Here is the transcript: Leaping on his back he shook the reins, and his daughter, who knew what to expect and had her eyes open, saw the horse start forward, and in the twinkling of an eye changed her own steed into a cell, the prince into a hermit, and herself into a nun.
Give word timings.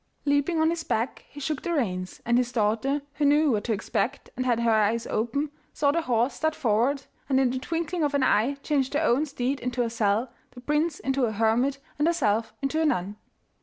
Leaping 0.25 0.59
on 0.59 0.71
his 0.71 0.83
back 0.83 1.25
he 1.29 1.39
shook 1.39 1.61
the 1.61 1.71
reins, 1.75 2.21
and 2.25 2.39
his 2.39 2.51
daughter, 2.51 3.03
who 3.13 3.23
knew 3.25 3.51
what 3.51 3.63
to 3.63 3.71
expect 3.71 4.31
and 4.35 4.47
had 4.47 4.59
her 4.61 4.71
eyes 4.71 5.05
open, 5.05 5.51
saw 5.73 5.91
the 5.91 6.01
horse 6.01 6.33
start 6.33 6.55
forward, 6.55 7.03
and 7.29 7.39
in 7.39 7.51
the 7.51 7.59
twinkling 7.59 8.01
of 8.01 8.15
an 8.15 8.23
eye 8.23 8.55
changed 8.63 8.95
her 8.95 9.01
own 9.03 9.27
steed 9.27 9.59
into 9.59 9.83
a 9.83 9.91
cell, 9.91 10.31
the 10.55 10.61
prince 10.61 10.99
into 10.99 11.25
a 11.25 11.31
hermit, 11.31 11.77
and 11.99 12.07
herself 12.07 12.51
into 12.63 12.81
a 12.81 12.85
nun. 12.87 13.15